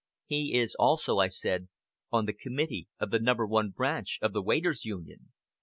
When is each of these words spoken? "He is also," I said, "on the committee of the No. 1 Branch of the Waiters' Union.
"He 0.25 0.57
is 0.59 0.73
also," 0.79 1.19
I 1.19 1.27
said, 1.27 1.67
"on 2.11 2.25
the 2.25 2.33
committee 2.33 2.87
of 2.99 3.11
the 3.11 3.19
No. 3.19 3.35
1 3.35 3.69
Branch 3.69 4.17
of 4.23 4.33
the 4.33 4.41
Waiters' 4.41 4.83
Union. 4.83 5.31